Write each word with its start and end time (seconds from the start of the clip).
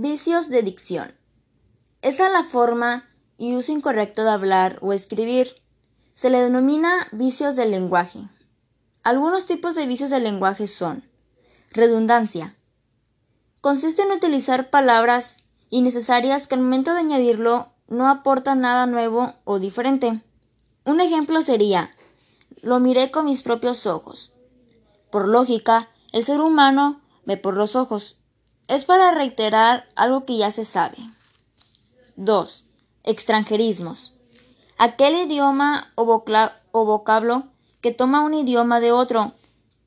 Vicios 0.00 0.48
de 0.48 0.62
dicción. 0.62 1.12
Esa 2.02 2.28
es 2.28 2.32
la 2.32 2.44
forma 2.44 3.08
y 3.36 3.56
uso 3.56 3.72
incorrecto 3.72 4.22
de 4.22 4.30
hablar 4.30 4.78
o 4.80 4.92
escribir. 4.92 5.56
Se 6.14 6.30
le 6.30 6.40
denomina 6.40 7.08
vicios 7.10 7.56
del 7.56 7.72
lenguaje. 7.72 8.20
Algunos 9.02 9.46
tipos 9.46 9.74
de 9.74 9.88
vicios 9.88 10.10
del 10.10 10.22
lenguaje 10.22 10.68
son 10.68 11.02
redundancia. 11.72 12.54
Consiste 13.60 14.02
en 14.02 14.12
utilizar 14.12 14.70
palabras 14.70 15.38
innecesarias 15.68 16.46
que 16.46 16.54
al 16.54 16.60
momento 16.60 16.92
de 16.92 17.00
añadirlo 17.00 17.72
no 17.88 18.08
aportan 18.08 18.60
nada 18.60 18.86
nuevo 18.86 19.34
o 19.42 19.58
diferente. 19.58 20.22
Un 20.84 21.00
ejemplo 21.00 21.42
sería 21.42 21.90
lo 22.62 22.78
miré 22.78 23.10
con 23.10 23.24
mis 23.24 23.42
propios 23.42 23.84
ojos. 23.84 24.32
Por 25.10 25.26
lógica, 25.26 25.88
el 26.12 26.22
ser 26.22 26.40
humano 26.40 27.00
ve 27.26 27.36
por 27.36 27.56
los 27.56 27.74
ojos. 27.74 28.14
Es 28.68 28.84
para 28.84 29.12
reiterar 29.12 29.88
algo 29.96 30.26
que 30.26 30.36
ya 30.36 30.50
se 30.50 30.66
sabe. 30.66 30.98
2. 32.16 32.66
Extranjerismos. 33.02 34.12
Aquel 34.76 35.14
idioma 35.14 35.90
o, 35.94 36.04
vocablo 36.84 37.44
que 37.80 37.92
toma 37.92 38.20
un 38.20 38.34
idioma 38.34 38.80
de 38.80 38.92
otro, 38.92 39.32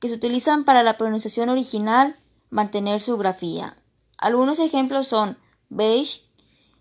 que 0.00 0.08
se 0.08 0.14
utilizan 0.14 0.64
para 0.64 0.82
la 0.82 0.96
pronunciación 0.96 1.50
original, 1.50 2.16
mantener 2.48 3.00
su 3.00 3.18
grafía. 3.18 3.76
Algunos 4.16 4.58
ejemplos 4.58 5.06
son 5.06 5.36
beige, 5.68 6.22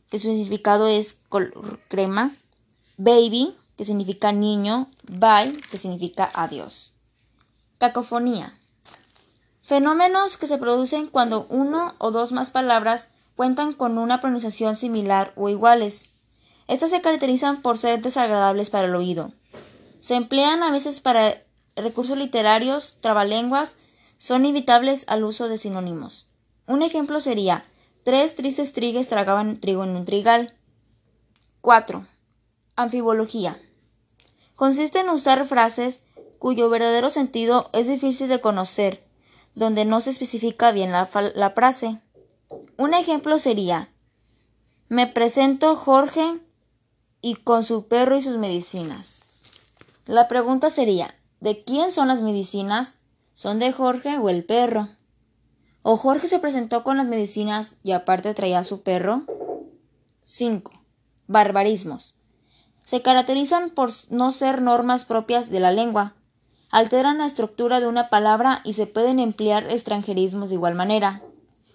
que 0.09 0.17
su 0.17 0.27
significado 0.27 0.87
es 0.87 1.19
color 1.27 1.81
crema, 1.89 2.33
baby, 2.95 3.53
que 3.75 3.83
significa 3.83 4.31
niño, 4.31 4.89
bye, 5.03 5.59
que 5.69 5.77
significa 5.77 6.31
adiós. 6.33 6.93
Cacofonía. 7.79 8.57
Fenómenos 9.71 10.35
que 10.35 10.47
se 10.47 10.57
producen 10.57 11.07
cuando 11.07 11.47
uno 11.47 11.95
o 11.97 12.11
dos 12.11 12.33
más 12.33 12.49
palabras 12.49 13.07
cuentan 13.37 13.71
con 13.71 13.97
una 13.97 14.19
pronunciación 14.19 14.75
similar 14.75 15.31
o 15.37 15.47
iguales. 15.47 16.09
Estas 16.67 16.89
se 16.89 16.99
caracterizan 16.99 17.61
por 17.61 17.77
ser 17.77 18.01
desagradables 18.01 18.69
para 18.69 18.87
el 18.87 18.95
oído. 18.97 19.31
Se 20.01 20.15
emplean 20.15 20.61
a 20.61 20.71
veces 20.71 20.99
para 20.99 21.41
recursos 21.77 22.17
literarios, 22.17 22.97
trabalenguas, 22.99 23.77
son 24.17 24.43
inevitables 24.43 25.05
al 25.07 25.23
uso 25.23 25.47
de 25.47 25.57
sinónimos. 25.57 26.27
Un 26.67 26.81
ejemplo 26.81 27.21
sería 27.21 27.63
tres 28.03 28.35
tristes 28.35 28.73
trigues 28.73 29.07
tragaban 29.07 29.61
trigo 29.61 29.85
en 29.85 29.95
un 29.95 30.03
trigal. 30.03 30.53
4. 31.61 32.05
Anfibología. 32.75 33.57
Consiste 34.57 34.99
en 34.99 35.07
usar 35.07 35.45
frases 35.45 36.01
cuyo 36.39 36.69
verdadero 36.69 37.09
sentido 37.09 37.69
es 37.71 37.87
difícil 37.87 38.27
de 38.27 38.41
conocer, 38.41 39.09
donde 39.55 39.85
no 39.85 40.01
se 40.01 40.09
especifica 40.09 40.71
bien 40.71 40.91
la, 40.91 41.05
frase. 41.05 41.99
Un 42.77 42.93
ejemplo 42.93 43.39
sería 43.39 43.89
Me 44.87 45.07
presento 45.07 45.75
Jorge 45.75 46.41
y 47.21 47.35
con 47.35 47.63
su 47.63 47.87
perro 47.87 48.17
y 48.17 48.21
sus 48.21 48.37
medicinas. 48.37 49.21
La 50.05 50.27
pregunta 50.27 50.69
sería 50.69 51.15
¿De 51.39 51.63
quién 51.63 51.91
son 51.91 52.07
las 52.07 52.21
medicinas? 52.21 52.97
¿Son 53.33 53.57
de 53.57 53.71
Jorge 53.71 54.17
o 54.17 54.29
el 54.29 54.43
perro? 54.43 54.89
¿O 55.81 55.97
Jorge 55.97 56.27
se 56.27 56.37
presentó 56.37 56.83
con 56.83 56.97
las 56.97 57.07
medicinas 57.07 57.75
y 57.81 57.93
aparte 57.93 58.33
traía 58.35 58.59
a 58.59 58.63
su 58.63 58.81
perro? 58.81 59.23
5. 60.23 60.71
Barbarismos. 61.27 62.13
Se 62.83 63.01
caracterizan 63.01 63.71
por 63.71 63.89
no 64.09 64.31
ser 64.31 64.61
normas 64.61 65.05
propias 65.05 65.49
de 65.49 65.59
la 65.59 65.71
lengua, 65.71 66.13
alteran 66.71 67.17
la 67.17 67.25
estructura 67.25 67.79
de 67.79 67.87
una 67.87 68.09
palabra 68.09 68.61
y 68.63 68.73
se 68.73 68.87
pueden 68.87 69.19
emplear 69.19 69.69
extranjerismos 69.69 70.49
de 70.49 70.55
igual 70.55 70.75
manera. 70.75 71.21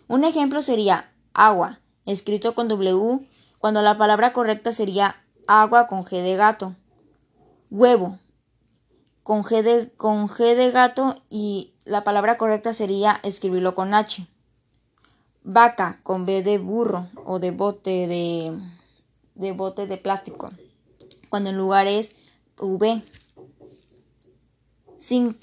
Un 0.08 0.24
ejemplo 0.24 0.62
sería 0.62 1.12
agua, 1.34 1.80
escrito 2.06 2.54
con 2.54 2.68
W, 2.68 3.28
cuando 3.58 3.82
la 3.82 3.98
palabra 3.98 4.32
correcta 4.32 4.72
sería 4.72 5.16
agua 5.46 5.86
con 5.86 6.04
G 6.04 6.22
de 6.22 6.36
gato. 6.36 6.74
Huevo, 7.70 8.18
con 9.22 9.42
G 9.42 9.62
de, 9.62 9.90
con 9.96 10.28
G 10.28 10.54
de 10.54 10.70
gato 10.70 11.16
y 11.28 11.74
la 11.84 12.04
palabra 12.04 12.38
correcta 12.38 12.72
sería 12.72 13.20
escribirlo 13.22 13.74
con 13.74 13.92
H. 13.92 14.26
Vaca, 15.42 16.00
con 16.02 16.26
B 16.26 16.42
de 16.42 16.58
burro 16.58 17.08
o 17.24 17.38
de 17.38 17.50
bote 17.50 18.06
de, 18.06 18.58
de 19.34 19.52
bote 19.52 19.86
de 19.86 19.96
plástico, 19.96 20.50
cuando 21.28 21.50
en 21.50 21.58
lugar 21.58 21.86
es 21.86 22.12
V. 22.58 23.02
Sin, 25.06 25.38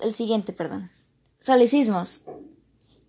el 0.00 0.12
siguiente, 0.12 0.52
perdón. 0.52 0.90
Salicismos. 1.38 2.22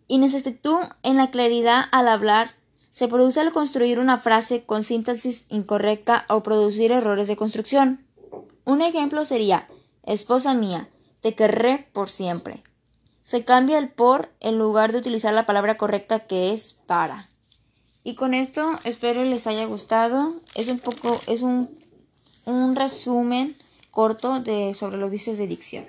Inexactitud 0.07 0.77
en 1.01 1.17
la 1.17 1.31
claridad 1.31 1.85
al 1.91 2.07
hablar 2.07 2.51
se 2.91 3.07
produce 3.07 3.39
al 3.39 3.51
construir 3.51 3.97
una 3.97 4.17
frase 4.17 4.65
con 4.65 4.83
síntesis 4.83 5.47
incorrecta 5.49 6.25
o 6.29 6.43
producir 6.43 6.91
errores 6.91 7.27
de 7.27 7.35
construcción. 7.35 8.05
Un 8.65 8.83
ejemplo 8.83 9.25
sería 9.25 9.67
Esposa 10.03 10.53
mía, 10.53 10.89
te 11.21 11.33
querré 11.33 11.89
por 11.91 12.07
siempre. 12.07 12.61
Se 13.23 13.43
cambia 13.43 13.79
el 13.79 13.89
por 13.89 14.29
en 14.41 14.59
lugar 14.59 14.91
de 14.91 14.99
utilizar 14.99 15.33
la 15.33 15.47
palabra 15.47 15.75
correcta 15.75 16.27
que 16.27 16.53
es 16.53 16.73
para. 16.85 17.31
Y 18.03 18.13
con 18.13 18.35
esto 18.35 18.73
espero 18.83 19.23
les 19.23 19.47
haya 19.47 19.65
gustado. 19.65 20.35
Es 20.53 20.67
un 20.67 20.77
poco, 20.77 21.19
es 21.25 21.41
un, 21.41 21.79
un 22.45 22.75
resumen 22.75 23.55
corto 23.93 24.39
de, 24.39 24.73
sobre 24.73 24.97
los 24.97 25.11
vicios 25.11 25.37
de 25.37 25.45
dicción. 25.45 25.85